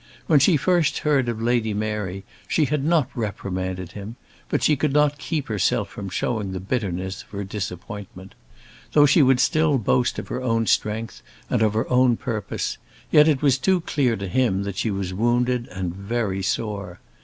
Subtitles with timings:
[0.25, 4.15] When she first heard of Lady Mary she had not reprimanded him,
[4.49, 8.33] but she could not keep herself from showing the bitterness of her disappointment.
[8.93, 12.79] Though she would still boast of her own strength and of her own purpose,
[13.11, 16.99] yet it was too clear to him that she was wounded and very sore.